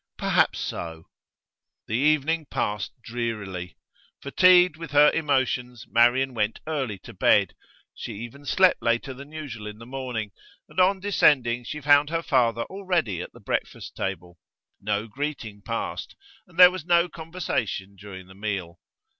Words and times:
'Perhaps 0.17 0.57
so.' 0.57 1.05
The 1.85 1.93
evening 1.93 2.47
passed 2.47 2.91
drearily. 3.03 3.77
Fatigued 4.23 4.75
with 4.75 4.89
her 4.93 5.11
emotions, 5.11 5.85
Marian 5.87 6.33
went 6.33 6.59
early 6.65 6.97
to 7.03 7.13
bed; 7.13 7.53
she 7.93 8.13
even 8.15 8.43
slept 8.43 8.81
later 8.81 9.13
than 9.13 9.31
usual 9.31 9.67
in 9.67 9.77
the 9.77 9.85
morning, 9.85 10.31
and 10.67 10.79
on 10.79 10.99
descending 11.01 11.63
she 11.63 11.81
found 11.81 12.09
her 12.09 12.23
father 12.23 12.63
already 12.63 13.21
at 13.21 13.31
the 13.31 13.39
breakfast 13.39 13.95
table. 13.95 14.39
No 14.81 15.05
greeting 15.05 15.61
passed, 15.61 16.15
and 16.47 16.57
there 16.57 16.71
was 16.71 16.83
no 16.83 17.07
conversation 17.07 17.95
during 17.95 18.25
the 18.25 18.33
meal. 18.33 18.79